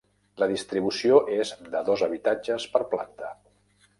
La 0.43 0.45
distribució 0.51 1.19
és 1.35 1.51
de 1.75 1.83
dos 1.91 2.03
habitatges 2.07 2.67
per 2.77 2.83
planta. 2.95 3.33